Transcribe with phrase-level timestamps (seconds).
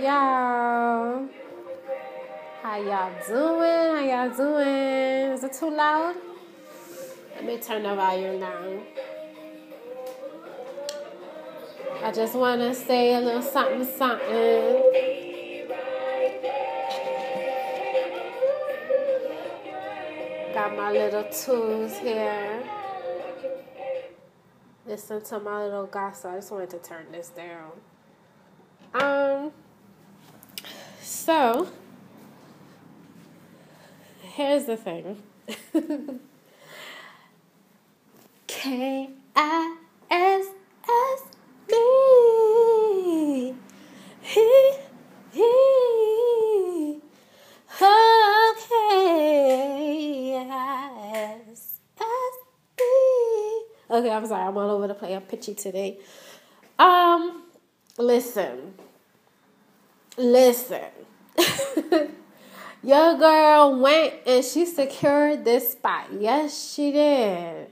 [0.00, 1.28] Y'all.
[2.62, 3.60] How y'all doing?
[3.60, 5.32] How y'all doing?
[5.34, 6.16] Is it too loud?
[7.34, 8.80] Let me turn the volume down.
[12.02, 14.82] I just want to say a little something, something.
[20.54, 22.62] Got my little tools here.
[24.86, 26.30] Listen to my little gossip.
[26.30, 27.72] I just wanted to turn this down.
[28.94, 29.52] Um,
[31.12, 31.68] so
[34.22, 35.22] here's the thing.
[38.46, 39.76] K I
[40.10, 40.46] S
[40.84, 41.22] S
[41.68, 43.54] B.
[44.22, 44.72] He,
[45.32, 47.00] he.
[47.74, 49.02] Okay.
[53.90, 54.48] Okay, I'm sorry.
[54.48, 55.14] I'm all over the place.
[55.14, 55.98] I'm pitchy today.
[56.78, 57.42] Um,
[57.98, 58.74] listen.
[60.16, 60.90] Listen.
[62.82, 66.06] Your girl went and she secured this spot.
[66.18, 67.68] Yes, she did.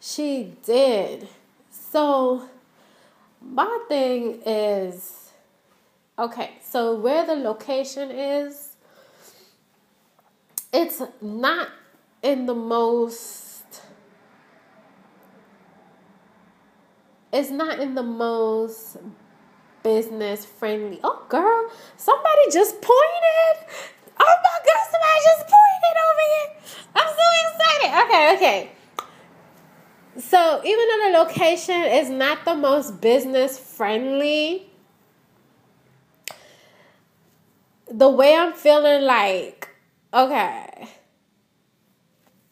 [0.00, 1.28] She did.
[1.70, 2.48] So,
[3.40, 5.30] my thing is
[6.18, 8.76] okay, so where the location is,
[10.72, 11.68] it's not
[12.22, 13.82] in the most,
[17.32, 18.98] it's not in the most
[19.82, 21.00] business friendly.
[21.02, 23.56] Oh, girl, somebody just pointed.
[24.18, 26.48] Oh my God, somebody just pointed over here.
[26.96, 27.90] I'm so excited.
[28.04, 28.70] Okay, okay.
[30.18, 34.70] So even though the location is not the most business friendly,
[37.90, 39.68] the way I'm feeling like,
[40.12, 40.88] okay,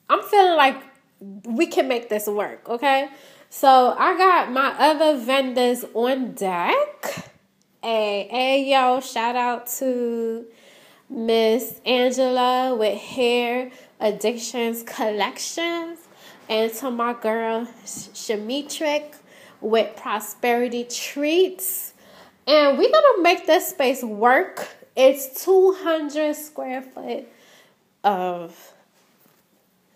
[0.09, 0.83] I'm feeling like
[1.45, 3.09] we can make this work, okay?
[3.51, 7.30] So I got my other vendors on deck.
[7.83, 10.45] Hey, hey, yo, shout out to
[11.09, 15.99] Miss Angela with Hair Addictions Collections
[16.47, 19.15] and to my girl Shamitrick
[19.63, 21.95] with Prosperity Treats.
[22.47, 24.69] And we're gonna make this space work.
[24.95, 27.27] It's 200 square foot
[28.05, 28.75] of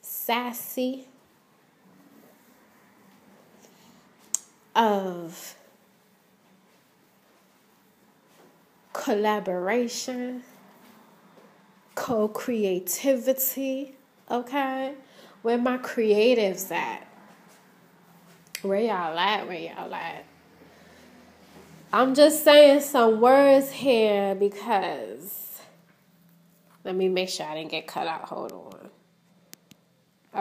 [0.00, 1.06] sassy,
[4.74, 5.54] of
[8.94, 10.42] collaboration,
[11.94, 13.96] co creativity,
[14.30, 14.94] okay?
[15.42, 17.06] Where my creatives at?
[18.62, 19.46] Where y'all at?
[19.46, 20.24] Where y'all at?
[21.92, 25.60] I'm just saying some words here because
[26.82, 28.22] let me make sure I didn't get cut out.
[28.22, 28.90] Hold on.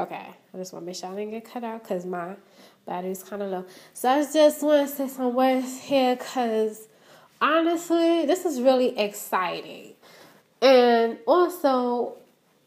[0.03, 0.15] Okay,
[0.53, 2.35] I just want to make sure I didn't get cut out because my
[2.85, 3.65] battery's kind of low.
[3.93, 6.87] So I just want to say some words here because
[7.43, 9.93] honestly, this is really exciting.
[10.61, 12.15] And also,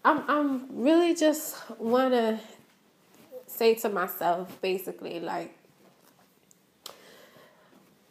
[0.04, 2.38] I'm I'm really just wanna
[3.46, 5.56] say to myself basically like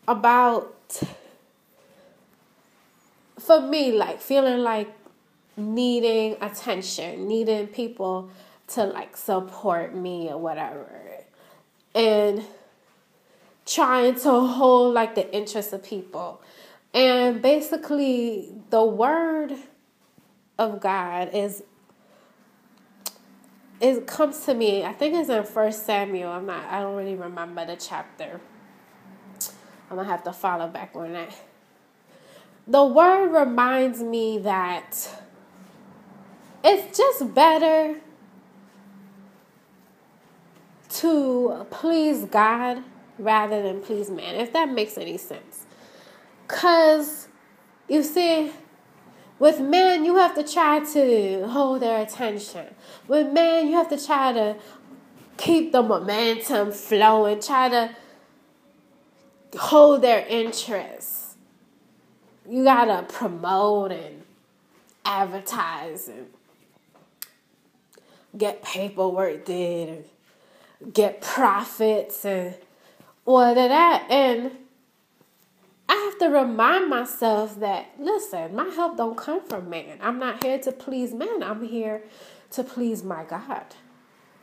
[0.07, 1.01] about
[3.37, 4.91] for me like feeling like
[5.55, 8.29] needing attention, needing people
[8.69, 10.89] to like support me or whatever.
[11.93, 12.43] And
[13.65, 16.41] trying to hold like the interest of people.
[16.93, 19.55] And basically the word
[20.57, 21.63] of God is
[23.81, 26.31] it comes to me, I think it's in First Samuel.
[26.31, 28.39] I'm not I don't really remember the chapter.
[29.89, 31.35] I'm gonna have to follow back on that.
[32.67, 35.21] The word reminds me that
[36.63, 37.97] it's just better
[40.89, 42.83] to please God
[43.17, 45.65] rather than please man, if that makes any sense.
[46.47, 47.27] Because,
[47.88, 48.51] you see,
[49.39, 52.73] with men, you have to try to hold their attention.
[53.07, 54.56] With men, you have to try to
[55.38, 57.95] keep the momentum flowing, try to
[59.57, 61.38] hold their interest.
[62.47, 64.23] You gotta promote and
[65.03, 66.27] advertise and
[68.38, 70.06] get paperwork did
[70.81, 72.56] and get profits and
[73.25, 74.07] all of that.
[74.10, 74.51] And
[75.89, 80.00] I have to remind myself that listen, my help don't come from man.
[80.01, 81.44] I'm not here to please man.
[81.44, 82.04] I'm here
[82.51, 83.66] to please my God.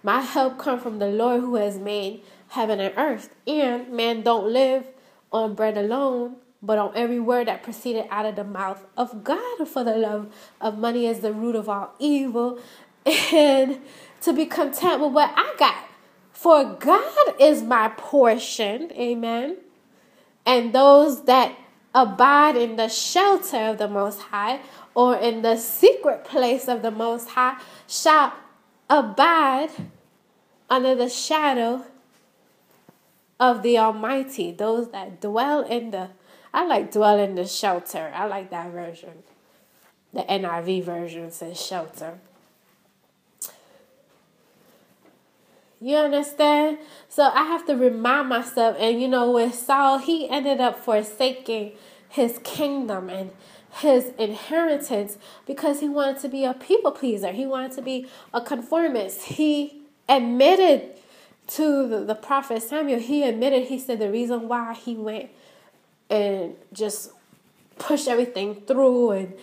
[0.02, 3.34] My help come from the Lord who has made heaven and earth.
[3.46, 4.86] And man don't live
[5.32, 9.68] on bread alone, but on every word that proceeded out of the mouth of God.
[9.68, 12.58] For the love of money is the root of all evil.
[13.32, 13.80] And
[14.20, 15.74] to be content with what I got
[16.42, 19.58] For God is my portion, amen.
[20.44, 21.56] And those that
[21.94, 24.58] abide in the shelter of the Most High
[24.92, 28.32] or in the secret place of the Most High shall
[28.90, 29.70] abide
[30.68, 31.84] under the shadow
[33.38, 34.50] of the Almighty.
[34.50, 36.08] Those that dwell in the,
[36.52, 38.10] I like dwell in the shelter.
[38.12, 39.22] I like that version.
[40.12, 42.18] The NIV version says shelter.
[45.82, 46.78] You understand?
[47.08, 48.76] So I have to remind myself.
[48.78, 51.72] And you know, with Saul, he ended up forsaking
[52.08, 53.32] his kingdom and
[53.80, 57.32] his inheritance because he wanted to be a people pleaser.
[57.32, 59.22] He wanted to be a conformist.
[59.22, 60.90] He admitted
[61.48, 65.30] to the, the prophet Samuel, he admitted, he said the reason why he went
[66.08, 67.10] and just
[67.78, 69.34] pushed everything through and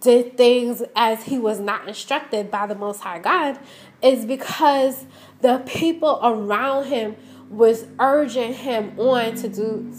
[0.00, 3.58] did things as he was not instructed by the Most High God
[4.02, 5.06] is because
[5.40, 7.16] the people around him
[7.50, 9.92] was urging him on to do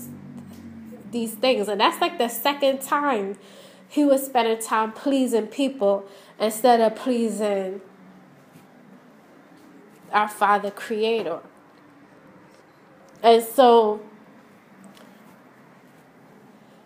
[1.12, 1.68] these things.
[1.68, 3.38] And that's like the second time
[3.88, 6.06] he was spending time pleasing people
[6.40, 7.82] instead of pleasing
[10.12, 11.40] our Father Creator.
[13.22, 14.02] And so,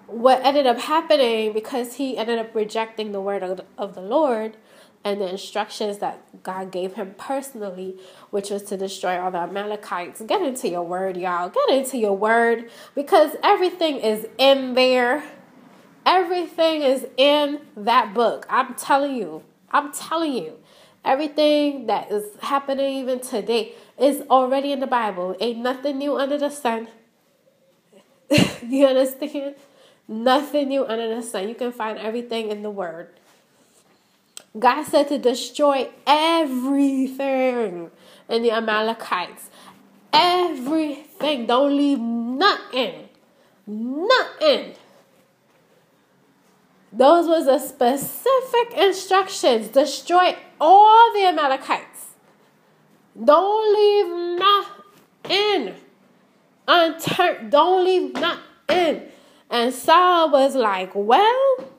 [0.07, 4.57] what ended up happening because he ended up rejecting the word of the, Lord
[5.03, 7.97] and the instructions that God gave him personally,
[8.29, 10.21] which was to destroy all the Amalekites.
[10.21, 11.49] Get into your word, y'all.
[11.49, 15.23] Get into your word because everything is in there.
[16.05, 18.45] Everything is in that book.
[18.49, 19.43] I'm telling you.
[19.71, 20.59] I'm telling you.
[21.03, 25.35] Everything that is happening even today is already in the Bible.
[25.41, 26.87] Ain't nothing new under the sun.
[28.67, 29.55] you understand?
[30.07, 31.49] Nothing new under the sun.
[31.49, 33.19] You can find everything in the Word.
[34.57, 37.89] God said to destroy everything
[38.29, 39.49] in the Amalekites.
[40.11, 41.47] Everything.
[41.47, 43.09] Don't leave nothing.
[43.65, 44.75] Nothing.
[46.91, 49.69] Those was the specific instructions.
[49.69, 52.09] Destroy all the Amalekites.
[53.21, 55.75] Don't leave nothing
[56.67, 57.51] unturned.
[57.51, 59.01] Don't leave nothing.
[59.49, 61.72] And Saul was like, well,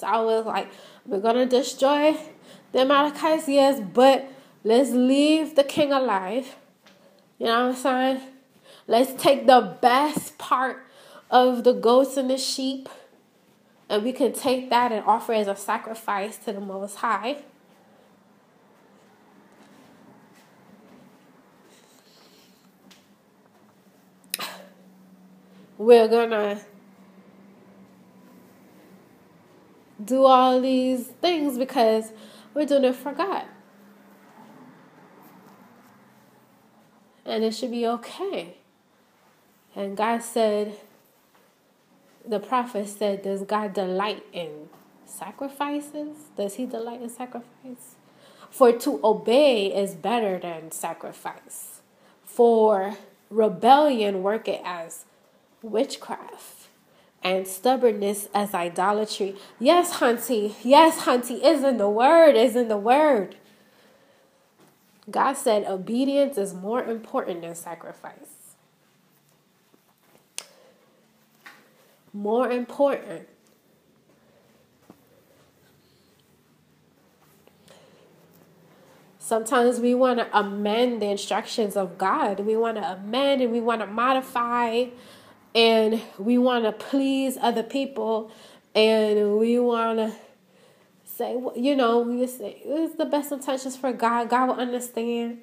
[0.00, 0.68] Saul was like,
[1.06, 2.16] we're to destroy
[2.72, 4.30] the Amalekites, yes, but
[4.64, 6.56] let's leave the king alive.
[7.38, 8.20] You know what I'm saying?
[8.86, 10.86] Let's take the best part
[11.30, 12.88] of the goats and the sheep,
[13.88, 17.42] and we can take that and offer as a sacrifice to the Most High.
[25.78, 26.60] We're gonna
[30.04, 32.12] do all these things because
[32.54, 33.44] we're doing it for God.
[37.24, 38.56] And it should be okay.
[39.76, 40.74] And God said,
[42.26, 44.68] the prophet said, Does God delight in
[45.04, 46.16] sacrifices?
[46.36, 47.96] Does he delight in sacrifice?
[48.50, 51.80] For to obey is better than sacrifice.
[52.24, 52.96] For
[53.30, 55.04] rebellion work it as
[55.62, 56.59] witchcraft
[57.22, 59.36] and stubbornness as idolatry.
[59.58, 60.54] Yes, Hunty.
[60.62, 63.36] Yes, Hunty is in the word, is in the word.
[65.10, 68.40] God said obedience is more important than sacrifice.
[72.12, 73.28] more important.
[79.18, 82.40] Sometimes we want to amend the instructions of God.
[82.40, 84.86] We want to amend and we want to modify
[85.54, 88.30] and we want to please other people
[88.74, 90.14] and we want to
[91.04, 94.28] say, you know, we just say it's the best intentions for God.
[94.28, 95.38] God will understand.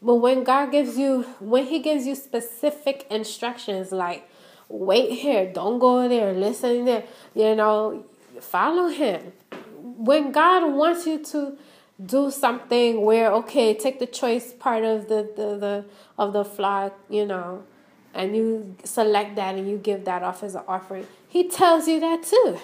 [0.00, 4.28] But when God gives you, when He gives you specific instructions, like
[4.68, 7.04] wait here, don't go there, listen there,
[7.34, 8.04] you know,
[8.40, 9.32] follow him.
[9.78, 11.56] When God wants you to
[12.04, 15.84] do something where okay, take the choice part of the, the, the
[16.18, 17.64] of the flock, you know,
[18.14, 21.06] and you select that and you give that off as an offering.
[21.28, 22.58] He tells you that too.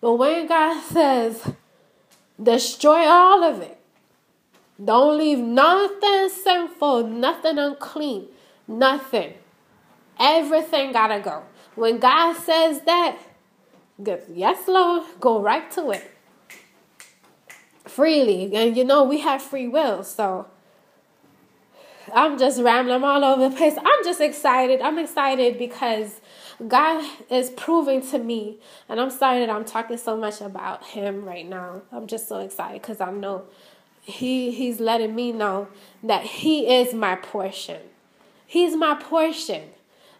[0.00, 1.52] But when God says,
[2.42, 3.78] destroy all of it,
[4.82, 8.26] don't leave nothing sinful, nothing unclean,
[8.66, 9.34] nothing.
[10.18, 11.44] Everything gotta go.
[11.74, 13.18] When God says that,
[14.34, 16.10] yes, Lord, go right to it.
[17.84, 18.54] Freely.
[18.54, 20.46] And you know, we have free will, so
[22.14, 23.74] I'm just rambling all over the place.
[23.76, 24.80] I'm just excited.
[24.80, 26.20] I'm excited because
[26.66, 31.24] God is proving to me, and I'm sorry that I'm talking so much about Him
[31.24, 31.82] right now.
[31.90, 33.44] I'm just so excited because I know
[34.02, 35.68] he he's letting me know
[36.02, 37.80] that he is my portion.
[38.46, 39.70] He's my portion.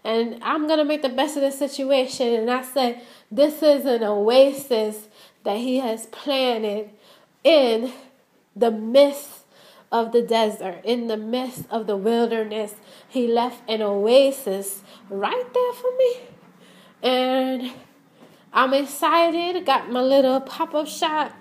[0.05, 2.29] And I'm gonna make the best of the situation.
[2.35, 5.09] And I say this is an oasis
[5.45, 6.91] that he has planted
[7.45, 7.93] in
[8.55, 9.42] the midst
[9.93, 12.75] of the desert, in the midst of the wilderness.
[13.07, 14.81] He left an oasis
[15.11, 16.17] right there for me.
[17.03, 17.73] And
[18.53, 19.65] I'm excited.
[19.67, 21.33] Got my little pop up shop.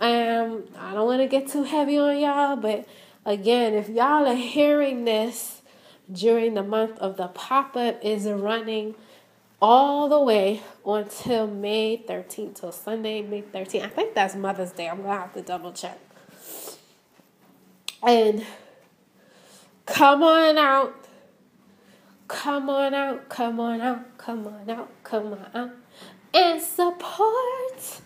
[0.00, 2.86] Um, I don't want to get too heavy on y'all, but
[3.24, 5.62] again, if y'all are hearing this
[6.10, 8.94] during the month of the pop up, is running
[9.62, 13.84] all the way until May 13th, till Sunday, May 13th.
[13.84, 14.88] I think that's Mother's Day.
[14.88, 15.98] I'm gonna have to double check.
[18.06, 18.44] And
[19.86, 20.94] come on out.
[22.28, 25.70] Come on out, come on out, come on out, come on out.
[26.32, 28.00] And support.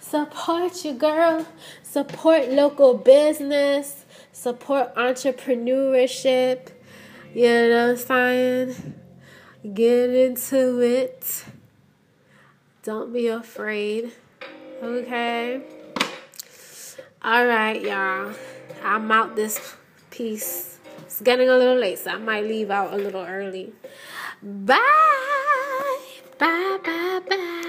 [0.00, 1.46] Support your girl.
[1.82, 4.04] Support local business.
[4.32, 6.70] Support entrepreneurship.
[7.32, 8.94] You know what I'm saying?
[9.72, 11.44] Get into it.
[12.82, 14.12] Don't be afraid.
[14.82, 15.62] Okay?
[17.22, 18.34] All right, y'all.
[18.82, 19.76] I'm out this
[20.10, 20.78] piece.
[21.02, 23.72] It's getting a little late, so I might leave out a little early.
[24.42, 24.78] Bye.
[26.38, 27.66] Bye, bye, bye.